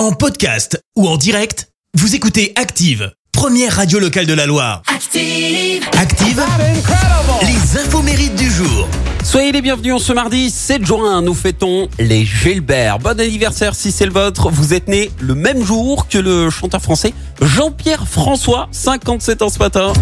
En 0.00 0.12
podcast 0.12 0.82
ou 0.96 1.06
en 1.06 1.18
direct, 1.18 1.68
vous 1.92 2.14
écoutez 2.14 2.54
Active, 2.56 3.12
première 3.32 3.76
radio 3.76 3.98
locale 3.98 4.24
de 4.24 4.32
la 4.32 4.46
Loire. 4.46 4.80
Active. 4.86 5.86
Active, 5.92 6.42
les 7.42 7.78
infos 7.78 8.00
mérites 8.00 8.34
du 8.34 8.50
jour. 8.50 8.88
Soyez 9.22 9.52
les 9.52 9.60
bienvenus 9.60 9.92
en 9.92 9.98
ce 9.98 10.14
mardi 10.14 10.48
7 10.50 10.86
juin. 10.86 11.20
Nous 11.20 11.34
fêtons 11.34 11.86
les 11.98 12.24
Gilbert. 12.24 12.98
Bon 12.98 13.20
anniversaire 13.20 13.74
si 13.74 13.92
c'est 13.92 14.06
le 14.06 14.12
vôtre. 14.12 14.48
Vous 14.48 14.72
êtes 14.72 14.88
né 14.88 15.10
le 15.20 15.34
même 15.34 15.62
jour 15.62 16.08
que 16.08 16.16
le 16.16 16.48
chanteur 16.48 16.80
français 16.80 17.12
Jean-Pierre 17.42 18.08
François, 18.08 18.68
57 18.72 19.42
ans 19.42 19.50
ce 19.50 19.58
matin. 19.58 19.92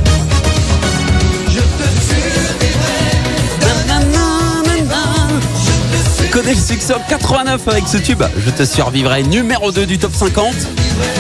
Connaît 6.49 6.61
le 6.61 6.67
succès 6.67 6.95
en 6.95 7.01
89 7.01 7.69
avec 7.69 7.89
ce 7.89 7.99
tube. 7.99 8.23
Je 8.39 8.51
te 8.51 8.65
survivrai 8.65 9.23
numéro 9.23 9.71
2 9.71 9.85
du 9.85 9.99
top 9.99 10.15
50. 10.15 10.55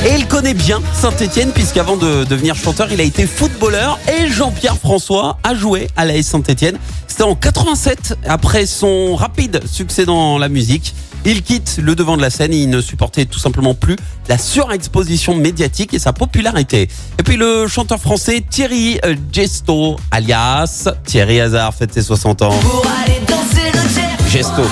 Et 0.07 0.15
il 0.15 0.27
connaît 0.27 0.55
bien 0.55 0.81
Saint-Etienne 0.95 1.51
puisqu'avant 1.53 1.97
de 1.97 2.25
devenir 2.25 2.55
chanteur, 2.55 2.91
il 2.93 3.01
a 3.01 3.05
été 3.05 3.27
footballeur 3.27 3.99
et 4.09 4.29
Jean-Pierre 4.29 4.79
François 4.79 5.39
a 5.43 5.55
joué 5.55 5.89
à 5.97 6.07
l'AS 6.07 6.23
Saint-Etienne. 6.23 6.79
C'était 7.07 7.25
en 7.25 7.35
87 7.35 8.17
après 8.27 8.65
son 8.65 9.17
rapide 9.17 9.61
succès 9.71 10.07
dans 10.07 10.39
la 10.39 10.49
musique. 10.49 10.95
Il 11.27 11.43
quitte 11.43 11.79
le 11.83 11.95
devant 11.95 12.17
de 12.17 12.23
la 12.23 12.31
scène 12.31 12.55
il 12.55 12.71
ne 12.71 12.81
supportait 12.81 13.27
tout 13.27 13.41
simplement 13.41 13.75
plus 13.75 13.97
la 14.29 14.39
surexposition 14.39 15.35
médiatique 15.35 15.93
et 15.93 15.99
sa 15.99 16.15
popularité. 16.15 16.89
Et 17.19 17.23
puis 17.23 17.37
le 17.37 17.67
chanteur 17.67 17.99
français 17.99 18.43
Thierry 18.49 18.99
euh, 19.05 19.15
Gesto, 19.31 19.97
alias 20.11 20.89
Thierry 21.05 21.41
Hazard, 21.41 21.75
fête 21.75 21.93
ses 21.93 22.03
60 22.03 22.43
ans. 22.43 22.59
Pour 22.61 22.87
aller 23.05 23.21
danser 23.27 23.71
le. 23.75 24.31
Gesto. 24.31 24.63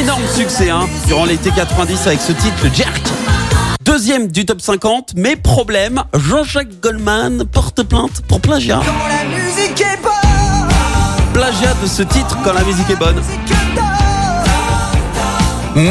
Énorme 0.00 0.26
succès 0.34 0.70
hein, 0.70 0.88
durant 1.08 1.26
l'été 1.26 1.50
90 1.50 2.06
avec 2.06 2.20
ce 2.20 2.32
titre, 2.32 2.56
le 2.64 2.72
Jerk. 2.72 3.02
Deuxième 3.84 4.28
du 4.28 4.46
top 4.46 4.62
50, 4.62 5.12
mais 5.14 5.36
problème, 5.36 6.02
Jean-Jacques 6.14 6.80
Goldman 6.80 7.44
porte 7.44 7.82
plainte 7.82 8.22
pour 8.26 8.40
plagiat. 8.40 8.80
Quand 8.82 9.08
la 9.08 9.24
musique 9.28 9.78
est 9.78 10.02
bonne. 10.02 11.32
Plagiat 11.34 11.74
de 11.82 11.86
ce 11.86 12.02
titre 12.02 12.38
quand 12.42 12.54
la 12.54 12.64
musique 12.64 12.88
est 12.88 12.96
bonne. 12.96 13.16
musique 13.16 13.50
est 13.50 13.74
bonne. 13.74 13.90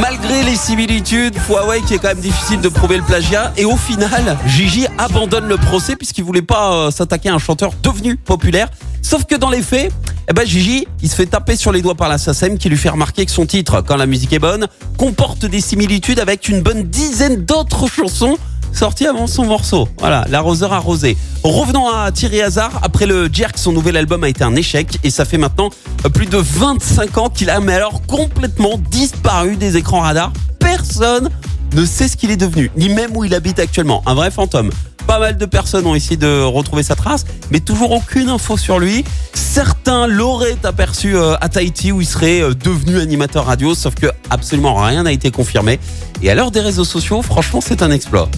Malgré 0.02 0.44
les 0.44 0.56
similitudes, 0.56 1.36
Huawei 1.48 1.82
qui 1.82 1.94
est 1.94 2.00
quand 2.00 2.08
même 2.08 2.20
difficile 2.20 2.60
de 2.62 2.70
prouver 2.70 2.98
le 2.98 3.04
plagiat 3.04 3.54
et 3.58 3.66
au 3.66 3.78
final, 3.78 4.38
Gigi 4.48 4.88
abandonne 4.98 5.48
le 5.48 5.58
procès 5.58 5.96
puisqu'il 5.96 6.24
voulait 6.24 6.42
pas 6.42 6.74
euh, 6.74 6.92
s'attaquer 6.92 7.30
à 7.30 7.36
un 7.36 7.40
chanteur 7.40 7.72
devenu 7.84 8.18
populaire. 8.18 8.70
Sauf 9.02 9.26
que 9.26 9.36
dans 9.36 9.50
les 9.50 9.62
faits, 9.62 9.92
eh 10.30 10.34
ben 10.34 10.46
Gigi, 10.46 10.88
se 11.04 11.16
fait 11.16 11.26
taper 11.26 11.56
sur 11.56 11.72
les 11.72 11.82
doigts 11.82 11.96
par 11.96 12.10
la 12.10 12.18
SACEM 12.18 12.58
qui 12.58 12.70
lui 12.70 12.78
fait 12.78 12.90
remarquer 12.90 13.26
que 13.26 13.32
son 13.32 13.46
titre, 13.46 13.82
Quand 13.82 13.98
la 13.98 14.06
musique 14.06 14.34
est 14.34 14.40
bonne, 14.40 14.68
comporte 14.98 15.46
des 15.46 15.62
similitudes 15.62 16.20
avec 16.20 16.50
une 16.50 16.62
bonne 16.62 16.84
dizaine 16.84 17.46
d'autres 17.46 17.88
chansons 17.88 18.38
sorties 18.74 19.08
avant 19.08 19.28
son 19.28 19.46
morceau. 19.46 19.88
Voilà, 19.98 20.26
l'arroseur 20.30 20.74
arrosé. 20.74 21.18
Revenons 21.44 21.90
à 21.90 22.12
Thierry 22.12 22.42
Hazard. 22.42 22.80
Après 22.84 23.06
le 23.06 23.30
Jerk, 23.32 23.58
son 23.58 23.72
nouvel 23.72 23.98
album 23.98 24.24
a 24.24 24.30
été 24.30 24.44
un 24.44 24.56
échec 24.56 25.00
et 25.04 25.10
ça 25.10 25.26
fait 25.26 25.38
maintenant 25.38 25.70
plus 26.14 26.28
de 26.28 26.38
25 26.38 27.18
ans 27.18 27.30
qu'il 27.30 27.50
a 27.50 27.60
mais 27.60 27.74
alors 27.74 28.02
complètement 28.06 28.80
disparu 28.92 29.56
des 29.56 29.78
écrans 29.78 30.02
radars. 30.02 30.32
Personne 30.60 31.30
ne 31.74 31.86
sait 31.86 32.08
ce 32.08 32.18
qu'il 32.18 32.32
est 32.32 32.38
devenu, 32.38 32.72
ni 32.78 32.90
même 32.90 33.16
où 33.16 33.24
il 33.24 33.34
habite 33.34 33.60
actuellement. 33.60 34.02
Un 34.06 34.14
vrai 34.14 34.32
fantôme. 34.32 34.72
Pas 35.10 35.18
mal 35.18 35.38
de 35.38 35.46
personnes 35.48 35.88
ont 35.88 35.96
essayé 35.96 36.18
de 36.18 36.44
retrouver 36.44 36.84
sa 36.84 36.96
trace, 36.96 37.26
mais 37.50 37.62
toujours 37.62 37.94
aucune 37.94 38.30
info 38.30 38.58
sur 38.58 38.78
lui. 38.78 39.04
Certains 39.34 40.06
l'auraient 40.06 40.64
aperçu 40.64 41.16
euh, 41.16 41.34
à 41.42 41.50
Tahiti 41.50 41.92
où 41.92 42.00
il 42.00 42.06
serait 42.06 42.42
euh, 42.42 42.54
devenu 42.54 43.00
animateur 43.00 43.48
radio, 43.48 43.74
sauf 43.74 43.96
que 43.96 44.06
absolument 44.30 44.76
rien 44.76 45.02
n'a 45.02 45.12
été 45.12 45.32
confirmé. 45.32 45.80
Et 46.22 46.30
à 46.30 46.36
l'heure 46.36 46.52
des 46.52 46.60
réseaux 46.60 46.84
sociaux, 46.84 47.24
franchement, 47.24 47.60
c'est 47.60 47.82
un 47.82 47.90
exploit. 47.90 48.30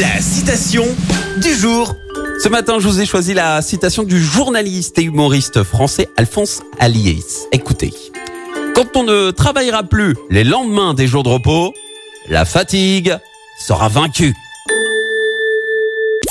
La 0.00 0.20
citation 0.20 0.84
du 1.42 1.52
jour. 1.52 1.92
Ce 2.40 2.48
matin, 2.48 2.76
je 2.78 2.86
vous 2.86 3.00
ai 3.00 3.04
choisi 3.04 3.34
la 3.34 3.60
citation 3.60 4.04
du 4.04 4.22
journaliste 4.22 4.96
et 5.00 5.02
humoriste 5.02 5.64
français 5.64 6.08
Alphonse 6.16 6.62
Aliès. 6.78 7.48
Écoutez. 7.50 7.92
Quand 8.76 8.94
on 8.94 9.02
ne 9.02 9.32
travaillera 9.32 9.82
plus 9.82 10.14
les 10.30 10.44
lendemains 10.44 10.94
des 10.94 11.08
jours 11.08 11.24
de 11.24 11.30
repos, 11.30 11.74
la 12.28 12.44
fatigue 12.44 13.18
sera 13.58 13.88
vaincue. 13.88 14.36